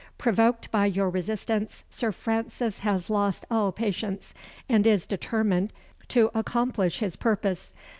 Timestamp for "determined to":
5.05-6.31